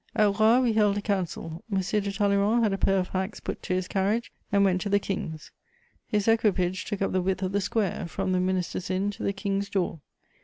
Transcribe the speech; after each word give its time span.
]At 0.15 0.39
Roye 0.39 0.59
we 0.63 0.73
held 0.73 0.97
a 0.97 1.01
council: 1.03 1.63
M. 1.71 1.77
de 1.79 2.11
Talleyrand 2.11 2.63
had 2.63 2.73
a 2.73 2.77
pair 2.79 2.97
of 2.97 3.09
hacks 3.09 3.39
put 3.39 3.61
to 3.61 3.75
his 3.75 3.87
carriage 3.87 4.31
and 4.51 4.63
went 4.63 4.81
to 4.81 4.89
the 4.89 4.97
King's. 4.97 5.51
His 6.07 6.27
equipage 6.27 6.85
took 6.85 7.03
up 7.03 7.11
the 7.11 7.21
width 7.21 7.43
of 7.43 7.51
the 7.51 7.61
square, 7.61 8.07
from 8.07 8.31
the 8.31 8.39
minister's 8.39 8.89
inn 8.89 9.11
to 9.11 9.21
the 9.21 9.31
Kings 9.31 9.69
door. 9.69 10.01